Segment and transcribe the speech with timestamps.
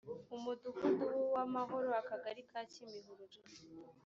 [0.35, 3.39] umudugudu w’uwamahoro akagali ka kimihurura